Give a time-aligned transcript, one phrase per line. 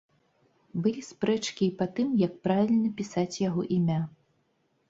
[0.85, 4.01] Былі спрэчкі і па тым, як правільна пісаць яго імя.